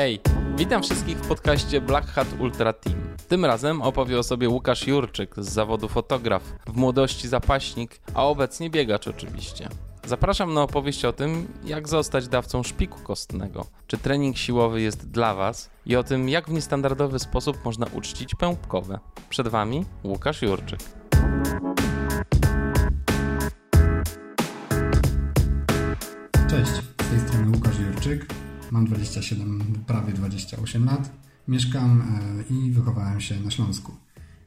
[0.00, 0.20] Hej,
[0.56, 2.96] witam wszystkich w podcaście Black Hat Ultra Team.
[3.28, 8.70] Tym razem opowie o sobie Łukasz Jurczyk z zawodu fotograf, w młodości zapaśnik, a obecnie
[8.70, 9.68] biegacz oczywiście.
[10.06, 15.34] Zapraszam na opowieść o tym, jak zostać dawcą szpiku kostnego, czy trening siłowy jest dla
[15.34, 18.98] Was i o tym, jak w niestandardowy sposób można uczcić pępkowe.
[19.28, 20.80] Przed Wami Łukasz Jurczyk.
[26.50, 26.89] Cześć,
[28.70, 31.12] Mam 27, prawie 28 lat.
[31.48, 33.92] Mieszkam e, i wychowałem się na Śląsku.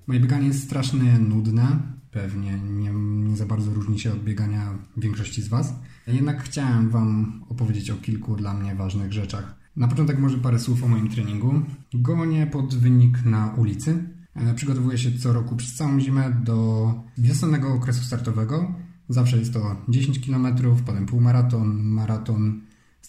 [0.08, 1.80] Moje bieganie jest strasznie nudne,
[2.12, 2.92] pewnie nie,
[3.30, 5.74] nie za bardzo różni się od biegania większości z Was.
[6.08, 9.56] Jednak chciałem Wam opowiedzieć o kilku dla mnie ważnych rzeczach.
[9.76, 11.62] Na początek może parę słów o moim treningu.
[11.94, 14.04] Gonię pod wynik na ulicy.
[14.36, 18.76] E, przygotowuję się co roku przez całą zimę do wiosennego okresu startowego.
[19.10, 20.48] Zawsze jest to 10 km,
[20.86, 22.62] potem półmaraton, maraton,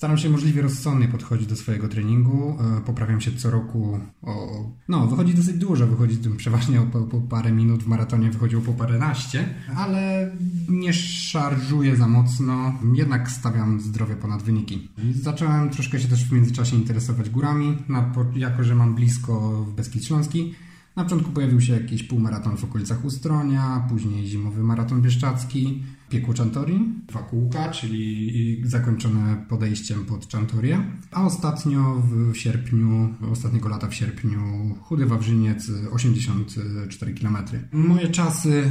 [0.05, 2.57] Staram się możliwie rozsądnie podchodzić do swojego treningu.
[2.79, 4.65] E, poprawiam się co roku o...
[4.89, 5.87] No, wychodzi dosyć dużo.
[5.87, 7.83] Wychodzi przeważnie po, po parę minut.
[7.83, 9.55] W maratonie wychodziło po paręnaście.
[9.77, 10.31] Ale
[10.69, 12.75] nie szarżuję za mocno.
[12.95, 14.89] Jednak stawiam zdrowie ponad wyniki.
[15.15, 17.79] Zacząłem troszkę się też w międzyczasie interesować górami.
[18.37, 20.55] jako, że mam blisko w Beskid Śląski.
[20.97, 26.81] Na początku pojawił się jakiś półmaraton w okolicach Ustronia, później zimowy maraton bieszczacki, piekło Czantori,
[27.09, 34.41] dwa kółka, czyli zakończone podejściem pod Czantorię, a ostatnio w sierpniu, ostatniego lata w sierpniu
[34.81, 37.37] Chudy Wawrzyniec 84 km.
[37.73, 38.71] Moje czasy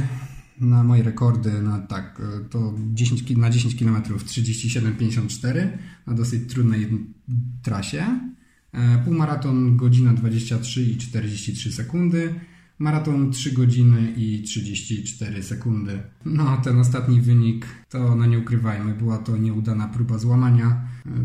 [0.60, 5.68] na moje rekordy na tak, to 10, na 10 km 37,54
[6.06, 6.88] na dosyć trudnej
[7.62, 8.20] trasie.
[8.74, 12.34] E, półmaraton godzina 23 i 43 sekundy.
[12.78, 16.02] Maraton 3 godziny i 34 sekundy.
[16.24, 20.80] No, ten ostatni wynik to, no nie ukrywajmy, była to nieudana próba złamania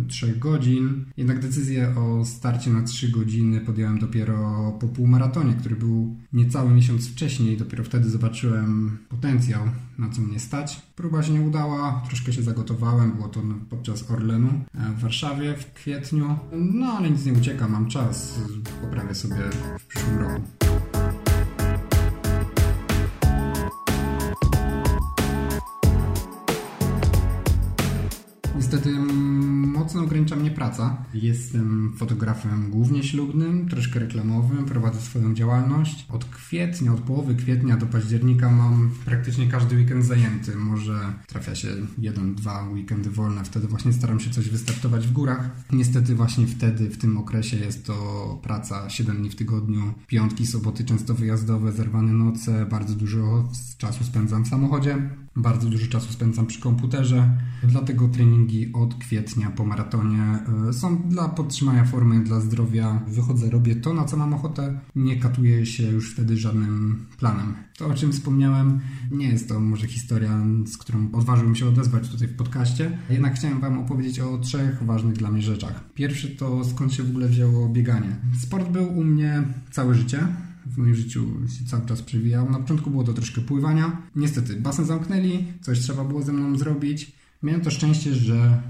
[0.08, 1.06] 3 e, godzin.
[1.18, 7.10] Jednak decyzję o starcie na 3 godziny podjąłem dopiero po półmaratonie, który był niecały miesiąc
[7.10, 7.58] wcześniej.
[7.58, 9.64] Dopiero wtedy zobaczyłem potencjał,
[9.98, 10.82] na co mnie stać.
[10.96, 15.74] Próba się nie udała, troszkę się zagotowałem, było to podczas Orlenu e, w Warszawie w
[15.74, 16.38] kwietniu.
[16.52, 18.40] No, ale nic nie ucieka, mam czas,
[18.82, 19.36] poprawię sobie
[19.80, 20.59] w przyszłym roku.
[30.60, 31.06] Praca.
[31.14, 36.06] Jestem fotografem głównie ślubnym, troszkę reklamowym, prowadzę swoją działalność.
[36.10, 40.56] Od kwietnia, od połowy kwietnia do października mam praktycznie każdy weekend zajęty.
[40.56, 41.68] Może trafia się
[41.98, 43.44] jeden, dwa weekendy wolne.
[43.44, 45.50] Wtedy właśnie staram się coś wystartować w górach.
[45.72, 50.84] Niestety właśnie wtedy, w tym okresie jest to praca 7 dni w tygodniu, piątki, soboty
[50.84, 55.10] często wyjazdowe, zerwane noce, bardzo dużo czasu spędzam w samochodzie.
[55.40, 60.40] Bardzo dużo czasu spędzam przy komputerze, dlatego treningi od kwietnia po maratonie
[60.70, 63.02] e, są dla podtrzymania formy, dla zdrowia.
[63.08, 67.54] Wychodzę, robię to, na co mam ochotę, nie katuję się już wtedy żadnym planem.
[67.78, 68.80] To, o czym wspomniałem,
[69.12, 73.60] nie jest to może historia, z którą odważyłem się odezwać tutaj w podcaście, jednak chciałem
[73.60, 75.84] Wam opowiedzieć o trzech ważnych dla mnie rzeczach.
[75.94, 78.16] Pierwszy to skąd się w ogóle wzięło bieganie.
[78.42, 80.28] Sport był u mnie całe życie
[80.70, 81.26] w moim życiu
[81.58, 82.50] się cały czas przewijał.
[82.50, 84.02] Na początku było to troszkę pływania.
[84.16, 87.12] Niestety, basen zamknęli, coś trzeba było ze mną zrobić.
[87.44, 88.62] Miałem to szczęście, że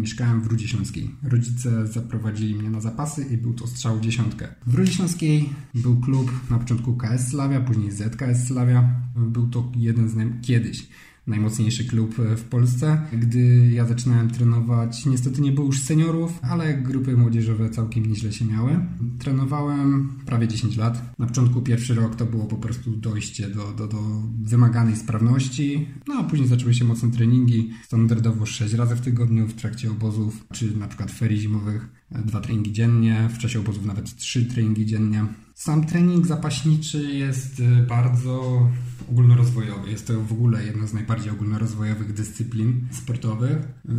[0.00, 1.10] mieszkałem w Rudzie Śląskiej.
[1.22, 4.48] Rodzice zaprowadzili mnie na zapasy i był to strzał dziesiątkę.
[4.66, 9.00] W Rudzie Śląskiej był klub na początku KS Slavia, później ZKS Slavia.
[9.16, 10.32] Był to jeden z naj...
[10.42, 10.88] kiedyś
[11.26, 13.02] najmocniejszy klub w Polsce.
[13.12, 18.44] Gdy ja zaczynałem trenować, niestety nie było już seniorów, ale grupy młodzieżowe całkiem nieźle się
[18.44, 18.86] miały.
[19.18, 21.18] Trenowałem prawie 10 lat.
[21.18, 23.98] Na początku pierwszy rok to było po prostu dojście do, do, do
[24.42, 29.54] wymaganej sprawności, no a później zaczęły się mocne treningi, standardowo 6 razy w tygodniu w
[29.54, 34.44] trakcie obozów, czy na przykład ferii zimowych, dwa treningi dziennie, w czasie obozów nawet trzy
[34.44, 35.26] treningi dziennie.
[35.54, 38.66] Sam trening zapaśniczy jest y, bardzo
[39.10, 39.90] ogólnorozwojowy.
[39.90, 43.58] Jest to w ogóle jedna z najbardziej ogólnorozwojowych dyscyplin sportowych.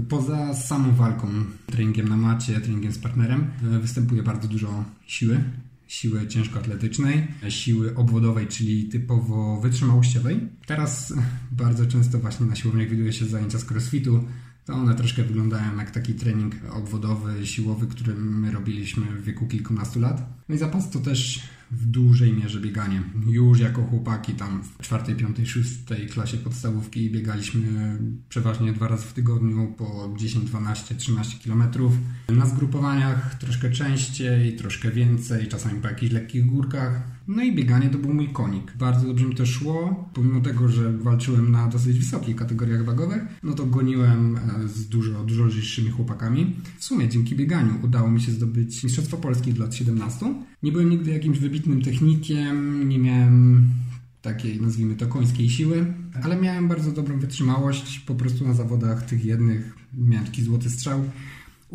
[0.09, 1.27] Poza samą walką,
[1.65, 3.47] treningiem na macie, treningiem z partnerem,
[3.81, 5.43] występuje bardzo dużo siły.
[5.87, 10.39] Siły ciężkoatletycznej, siły obwodowej, czyli typowo wytrzymałościowej.
[10.65, 11.13] Teraz
[11.51, 14.23] bardzo często właśnie na siłowniach widuje się zajęcia z crossfitu,
[14.65, 19.99] to one troszkę wyglądają jak taki trening obwodowy, siłowy, który my robiliśmy w wieku kilkunastu
[19.99, 20.43] lat.
[20.49, 23.03] No i zapas to też w dużej mierze bieganie.
[23.27, 27.97] Już jako chłopaki tam w czwartej, piątej, szóstej klasie podstawówki biegaliśmy
[28.29, 31.93] przeważnie dwa razy w tygodniu po 10, 12, 13 kilometrów.
[32.29, 37.14] Na zgrupowaniach troszkę częściej, troszkę więcej, czasami po jakichś lekkich górkach.
[37.27, 38.73] No i bieganie to był mój konik.
[38.77, 43.53] Bardzo dobrze mi to szło, pomimo tego, że walczyłem na dosyć wysokich kategoriach wagowych, no
[43.53, 46.55] to goniłem e, z dużo, dużo lżejszymi chłopakami.
[46.77, 50.25] W sumie dzięki bieganiu udało mi się zdobyć Mistrzostwo Polski w lat 17.
[50.63, 53.69] Nie byłem nigdy jakimś wybitnym technikiem, nie miałem
[54.21, 55.85] takiej, nazwijmy to, końskiej siły,
[56.23, 57.99] ale miałem bardzo dobrą wytrzymałość.
[57.99, 61.03] Po prostu na zawodach tych jednych miałem taki złoty strzał.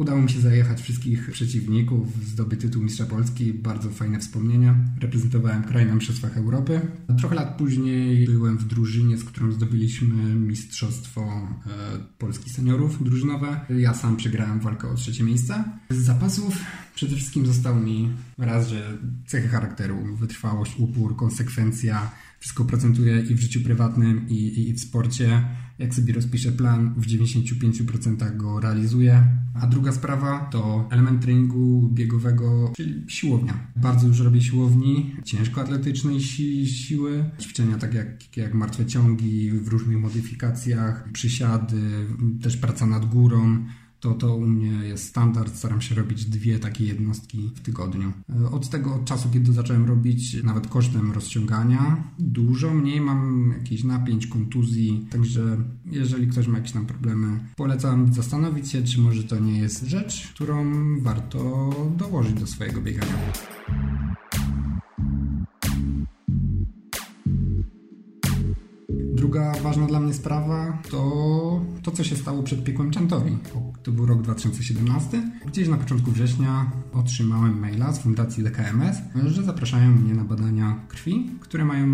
[0.00, 4.74] Udało mi się zajechać wszystkich przeciwników, zdobyć tytuł Mistrza Polski, bardzo fajne wspomnienia.
[5.00, 6.80] Reprezentowałem kraj na Mistrzostwach Europy.
[7.18, 11.70] Trochę lat później byłem w drużynie, z którą zdobyliśmy Mistrzostwo e,
[12.18, 13.60] Polski Seniorów drużynowe.
[13.78, 15.64] Ja sam przegrałem walkę o trzecie miejsce.
[15.90, 16.58] Z zapasów
[16.94, 23.40] przede wszystkim został mi raz, że cechy charakteru, wytrwałość, upór, konsekwencja, wszystko procentuje i w
[23.40, 25.44] życiu prywatnym, i, i, i w sporcie.
[25.80, 29.24] Jak sobie rozpiszę plan, w 95% go realizuję.
[29.54, 33.66] A druga sprawa to element treningu biegowego, czyli siłownia.
[33.76, 39.98] Bardzo dużo robię siłowni, ciężkoatletycznej si siły, ćwiczenia tak jak, jak martwe ciągi w różnych
[39.98, 42.06] modyfikacjach, przysiady,
[42.42, 43.64] też praca nad górą
[44.00, 45.56] to to u mnie jest standard.
[45.56, 48.12] Staram się robić dwie takie jednostki w tygodniu.
[48.42, 54.26] E, od tego czasu, kiedy zacząłem robić nawet kosztem rozciągania, dużo mniej mam jakichś napięć,
[54.26, 55.06] kontuzji.
[55.10, 55.56] Także
[55.86, 60.32] jeżeli ktoś ma jakieś tam problemy, polecam zastanowić się, czy może to nie jest rzecz,
[60.34, 60.64] którą
[61.00, 63.32] warto dołożyć do swojego biegania.
[69.20, 71.00] Druga ważna dla mnie sprawa to
[71.82, 73.38] to, co się stało przed piekłem Czantowi.
[73.82, 75.22] To był rok 2017.
[75.46, 78.96] Gdzieś na początku września otrzymałem maila z Fundacji DKMS,
[79.26, 81.86] że zapraszają mnie na badania krwi, które mają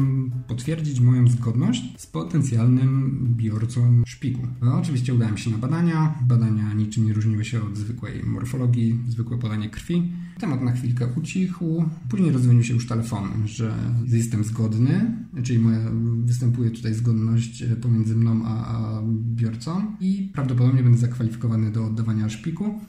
[0.49, 4.47] potwierdzić moją zgodność z potencjalnym biorcą szpiku.
[4.63, 6.15] No, oczywiście udałem się na badania.
[6.23, 10.13] Badania niczym nie różniły się od zwykłej morfologii, zwykłe podanie krwi.
[10.39, 11.85] Temat na chwilkę ucichł.
[12.09, 13.75] Później rozwinił się już telefon, że
[14.07, 15.79] jestem zgodny, czyli moja,
[16.25, 19.03] występuje tutaj zgodność pomiędzy mną a, a
[19.35, 22.81] biorcą i prawdopodobnie będę zakwalifikowany do oddawania szpiku.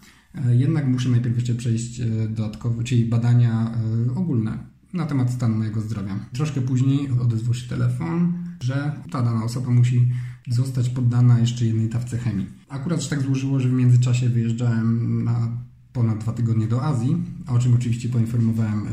[0.52, 3.72] Jednak muszę najpierw jeszcze przejść e, dodatkowo, czyli badania
[4.08, 4.58] e, ogólne
[4.94, 6.20] na temat stanu mojego zdrowia.
[6.34, 10.08] Troszkę później odezwał się telefon, że ta dana osoba musi
[10.48, 12.46] zostać poddana jeszcze jednej tawce chemii.
[12.70, 15.67] Akurat się tak złożyło, że w międzyczasie wyjeżdżałem na
[15.98, 17.18] ponad dwa tygodnie do Azji,
[17.48, 18.86] o czym oczywiście poinformowałem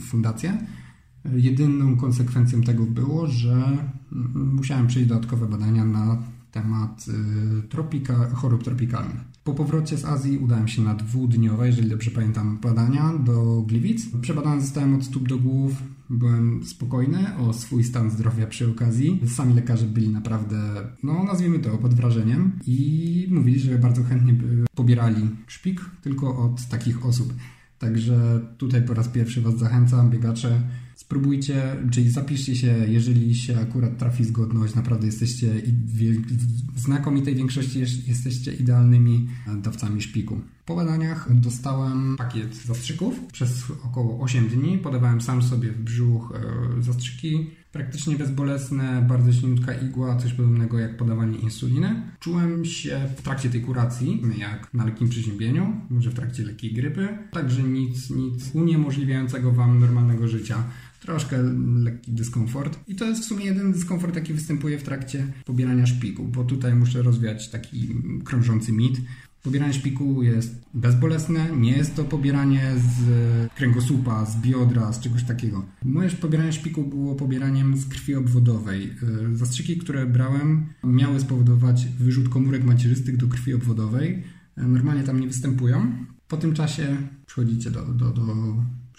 [0.00, 0.58] fundację.
[1.24, 7.06] Jedyną konsekwencją tego było, że mm, musiałem przejść dodatkowe badania na temat
[7.64, 9.20] y, tropika, chorób tropikalnych.
[9.44, 14.06] Po powrocie z Azji udałem się na dwudniowe, jeżeli dobrze pamiętam, badania do Gliwic.
[14.20, 15.72] Przebadany zostałem od stóp do głów,
[16.10, 19.20] byłem spokojny o swój stan zdrowia przy okazji.
[19.26, 20.58] Sami lekarze byli naprawdę,
[21.02, 26.68] no nazwijmy to, pod wrażeniem i mówili, że bardzo chętnie by pobierali szpik tylko od
[26.68, 27.34] takich osób.
[27.78, 30.62] Także tutaj po raz pierwszy Was zachęcam, biegacze,
[31.10, 35.46] spróbujcie, czyli zapiszcie się, jeżeli się akurat trafi zgodność, naprawdę jesteście
[36.74, 40.40] w znakomitej większości jesteście idealnymi dawcami szpiku.
[40.66, 43.20] Po badaniach dostałem pakiet zastrzyków.
[43.32, 46.32] Przez około 8 dni podawałem sam sobie w brzuch
[46.78, 47.50] e, zastrzyki.
[47.72, 52.02] Praktycznie bezbolesne, bardzo silniutka igła, coś podobnego jak podawanie insuliny.
[52.20, 57.08] Czułem się w trakcie tej kuracji jak na lekkim przeziębieniu, może w trakcie lekkiej grypy.
[57.32, 60.64] Także nic, nic uniemożliwiającego Wam normalnego życia
[61.00, 61.42] troszkę
[61.76, 62.78] lekki dyskomfort.
[62.88, 66.74] I to jest w sumie jeden dyskomfort, jaki występuje w trakcie pobierania szpiku, bo tutaj
[66.74, 67.88] muszę rozwiać taki
[68.24, 69.00] krążący mit.
[69.42, 75.66] Pobieranie szpiku jest bezbolesne, nie jest to pobieranie z kręgosłupa, z biodra, z czegoś takiego.
[75.84, 78.90] Moje pobieranie szpiku było pobieraniem z krwi obwodowej.
[79.32, 84.22] Y, zastrzyki, które brałem, miały spowodować wyrzut komórek macierzystych do krwi obwodowej.
[84.58, 85.92] Y, normalnie tam nie występują.
[86.28, 88.24] Po tym czasie przychodzicie do, do, do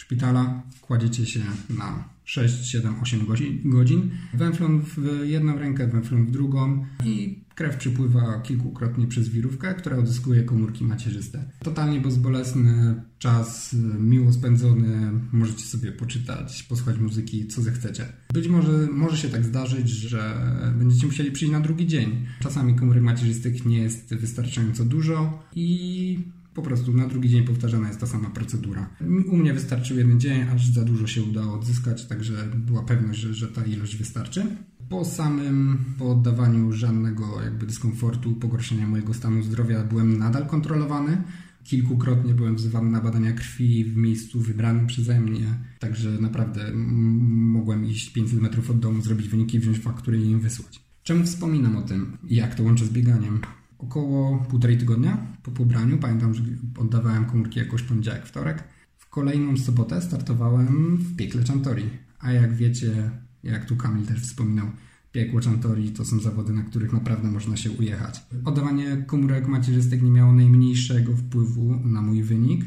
[0.01, 1.39] szpitala, kładziecie się
[1.69, 3.25] na 6, 7, 8
[3.65, 9.97] godzin, węflon w jedną rękę, węflon w drugą i krew przypływa kilkukrotnie przez wirówkę, która
[9.97, 11.49] odzyskuje komórki macierzyste.
[11.63, 18.05] Totalnie bezbolesny czas, miło spędzony, możecie sobie poczytać, posłuchać muzyki, co zechcecie.
[18.33, 22.25] Być może może się tak zdarzyć, że będziecie musieli przyjść na drugi dzień.
[22.39, 26.19] Czasami komórek macierzystych nie jest wystarczająco dużo i
[26.53, 28.89] po prostu na drugi dzień powtarzana jest ta sama procedura.
[29.27, 33.33] U mnie wystarczył jeden dzień, aż za dużo się udało odzyskać, także była pewność, że,
[33.33, 34.45] że ta ilość wystarczy.
[34.89, 41.23] Po samym po oddawaniu żadnego jakby dyskomfortu, pogorszenia mojego stanu zdrowia byłem nadal kontrolowany.
[41.63, 45.47] Kilkukrotnie byłem wzywany na badania krwi w miejscu wybranym przeze mnie,
[45.79, 50.81] także naprawdę mogłem iść 500 metrów od domu, zrobić wyniki, wziąć faktury i im wysłać.
[51.03, 52.17] Czemu wspominam o tym?
[52.23, 53.39] Jak to łączę z bieganiem?
[53.83, 56.43] Około półtorej tygodnia po pobraniu, pamiętam, że
[56.77, 58.63] oddawałem komórki jakoś poniedziałek, wtorek.
[58.97, 61.89] W kolejną sobotę startowałem w piekle Chantori.
[62.19, 63.11] A jak wiecie,
[63.43, 64.67] jak tu Kamil też wspominał,
[65.11, 68.25] piekło Chantori to są zawody, na których naprawdę można się ujechać.
[68.45, 72.65] Oddawanie komórek macierzystek nie miało najmniejszego wpływu na mój wynik,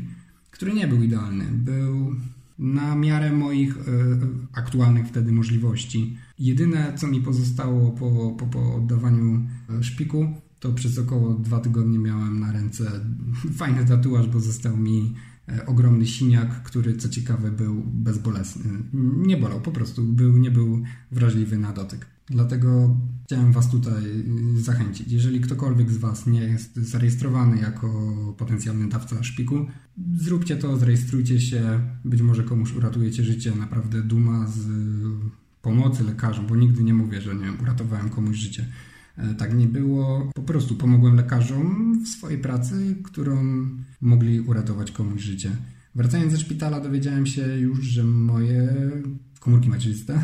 [0.51, 1.45] który nie był idealny.
[1.45, 2.15] Był
[2.59, 3.81] na miarę moich e,
[4.53, 6.17] aktualnych wtedy możliwości.
[6.39, 9.47] Jedyne, co mi pozostało po, po, po oddawaniu
[9.81, 12.85] e, szpiku, to przez około dwa tygodnie miałem na ręce
[13.59, 15.15] fajny tatuaż, bo został mi
[15.49, 18.65] e, ogromny siniak, który co ciekawe był bezbolesny.
[19.17, 22.07] Nie bolał, po prostu był, nie był wrażliwy na dotyk.
[22.27, 24.03] Dlatego chciałem Was tutaj
[24.57, 25.13] zachęcić.
[25.13, 29.67] Jeżeli ktokolwiek z Was nie jest zarejestrowany jako potencjalny dawca szpiku,
[30.17, 31.81] zróbcie to, zarejestrujcie się.
[32.05, 33.53] Być może komuś uratujecie życie.
[33.55, 34.67] Naprawdę duma z
[35.63, 38.67] pomocy lekarzom, bo nigdy nie mówię, że nie uratowałem komuś życie.
[39.17, 40.31] E, tak nie było.
[40.35, 43.67] Po prostu pomogłem lekarzom w swojej pracy, którą
[44.01, 45.51] mogli uratować komuś życie.
[45.95, 48.69] Wracając ze szpitala dowiedziałem się już, że moje
[49.41, 50.21] komórki macierzyste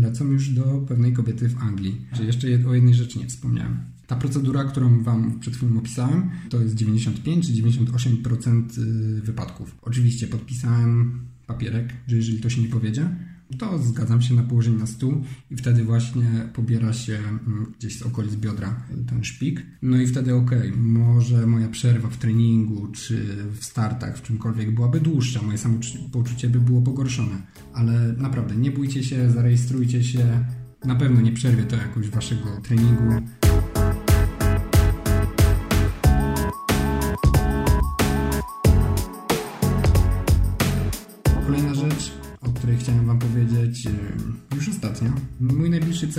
[0.00, 2.06] lecą już do pewnej kobiety w Anglii.
[2.12, 3.80] Że jeszcze o jednej rzeczy nie wspomniałem.
[4.06, 9.76] Ta procedura, którą Wam przed chwilą opisałem, to jest 95 czy 98% y, wypadków.
[9.82, 13.16] Oczywiście podpisałem papierek, że jeżeli to się nie powiedzie,
[13.58, 18.02] to zgadzam się na położenie na stół i wtedy właśnie pobiera się mm, gdzieś z
[18.02, 19.66] okolic biodra ten szpik.
[19.82, 25.00] No i wtedy ok, może moja przerwa w treningu czy w startach, w czymkolwiek byłaby
[25.00, 27.42] dłuższa, moje samopoczucie by było pogorszone.
[27.72, 30.44] Ale naprawdę nie bójcie się, zarejestrujcie się.
[30.84, 33.22] Na pewno nie przerwie to jakoś waszego treningu.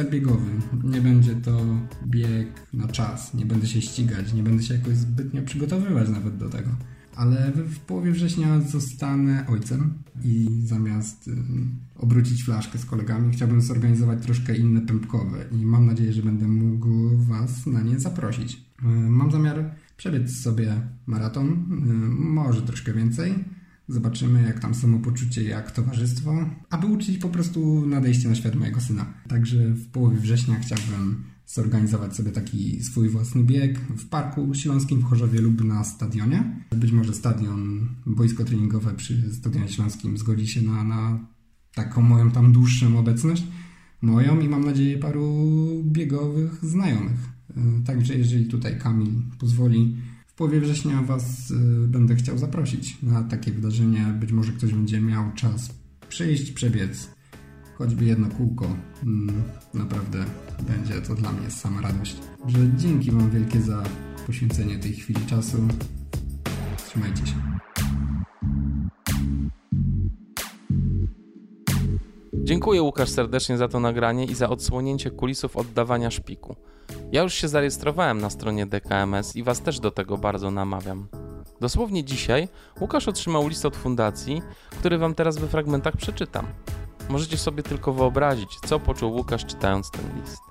[0.08, 0.52] Biegowy.
[0.84, 1.66] Nie będzie to
[2.08, 6.50] bieg na czas, nie będę się ścigać, nie będę się jakoś zbytnio przygotowywać nawet do
[6.50, 6.70] tego.
[7.16, 11.30] Ale w połowie września zostanę ojcem i zamiast
[11.96, 17.18] obrócić flaszkę z kolegami, chciałbym zorganizować troszkę inne pępkowe i mam nadzieję, że będę mógł
[17.18, 18.66] Was na nie zaprosić.
[19.10, 21.66] Mam zamiar przebiec sobie maraton,
[22.20, 23.34] może troszkę więcej
[23.88, 29.14] Zobaczymy, jak tam samopoczucie, jak towarzystwo, aby uczyć po prostu nadejście na świat mojego syna.
[29.28, 35.04] Także w połowie września chciałbym zorganizować sobie taki swój własny bieg w Parku Śląskim w
[35.04, 36.66] Chorzowie lub na stadionie.
[36.76, 41.20] Być może stadion, boisko treningowe przy Stadionie Śląskim zgodzi się na, na
[41.76, 43.44] taką moją tam dłuższą obecność.
[44.02, 47.30] Moją i mam nadzieję paru biegowych znajomych.
[47.86, 49.98] Także jeżeli tutaj Kamil pozwoli,
[50.38, 54.06] połowie września Was y, będę chciał zaprosić na takie wydarzenie.
[54.20, 55.70] Być może ktoś będzie miał czas
[56.10, 57.10] przyjść, przebiec
[57.78, 58.66] choćby jedno kółko.
[59.04, 60.26] Mm, naprawdę
[60.68, 62.18] będzie to dla mnie sama radość.
[62.48, 63.84] Że dzięki Wam wielkie za
[64.26, 65.58] poświęcenie tej chwili czasu.
[66.88, 67.36] Trzymajcie się.
[72.34, 76.56] Dziękuję Łukasz serdecznie za to nagranie i za odsłonięcie kulisów oddawania szpiku.
[77.12, 81.08] Ja już się zarejestrowałem na stronie DKMS i Was też do tego bardzo namawiam.
[81.62, 82.48] Dosłownie dzisiaj
[82.82, 84.42] Łukasz otrzymał list od fundacji,
[84.80, 86.48] który Wam teraz we fragmentach przeczytam.
[87.10, 90.42] Możecie sobie tylko wyobrazić, co poczuł Łukasz czytając ten list.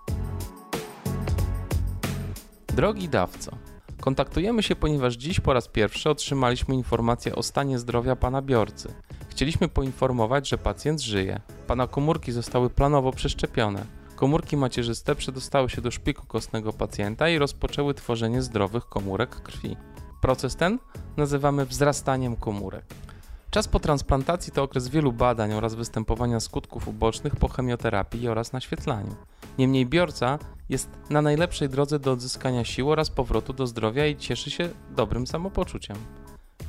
[2.67, 3.57] Drogi dawco,
[4.01, 8.95] kontaktujemy się, ponieważ dziś po raz pierwszy otrzymaliśmy informację o stanie zdrowia pana biorcy.
[9.29, 11.41] Chcieliśmy poinformować, że pacjent żyje.
[11.67, 13.96] Pana komórki zostały planowo przeszczepione.
[14.17, 19.77] Komórki macierzyste przedostały się do szpiku kostnego pacjenta i rozpoczęły tworzenie zdrowych komórek krwi.
[20.21, 20.79] Proces ten
[21.17, 22.85] nazywamy wzrastaniem komórek.
[23.51, 29.17] Czas po transplantacji to okres wielu badań oraz występowania skutków ubocznych po chemioterapii oraz naświetlaniu.
[29.59, 34.51] Niemniej biorca jest na najlepszej drodze do odzyskania sił oraz powrotu do zdrowia i cieszy
[34.51, 35.97] się dobrym samopoczuciem.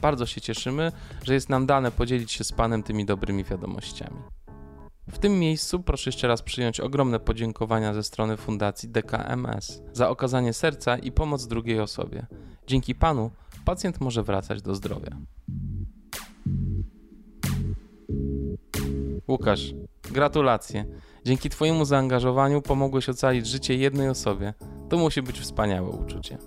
[0.01, 0.91] Bardzo się cieszymy,
[1.23, 4.36] że jest nam dane podzielić się z Panem tymi dobrymi wiadomościami.
[5.11, 10.53] W tym miejscu proszę jeszcze raz przyjąć ogromne podziękowania ze strony Fundacji DKMS za okazanie
[10.53, 12.25] serca i pomoc drugiej osobie.
[12.67, 13.31] Dzięki Panu
[13.65, 15.17] pacjent może wracać do zdrowia.
[19.27, 19.73] Łukasz,
[20.11, 20.85] gratulacje.
[21.25, 24.53] Dzięki Twojemu zaangażowaniu pomogłeś ocalić życie jednej osobie.
[24.89, 26.37] To musi być wspaniałe uczucie.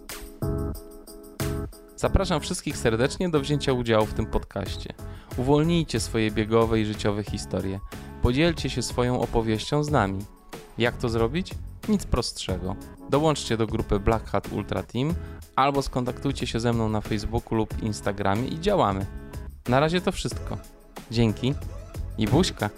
[1.96, 4.94] Zapraszam wszystkich serdecznie do wzięcia udziału w tym podcaście.
[5.36, 7.80] Uwolnijcie swoje biegowe i życiowe historie.
[8.22, 10.24] Podzielcie się swoją opowieścią z nami.
[10.78, 11.54] Jak to zrobić?
[11.88, 12.76] Nic prostszego.
[13.10, 15.14] Dołączcie do grupy Black Hat Ultra Team
[15.56, 19.06] albo skontaktujcie się ze mną na Facebooku lub Instagramie i działamy.
[19.68, 20.58] Na razie to wszystko.
[21.10, 21.54] Dzięki
[22.18, 22.70] i buźka.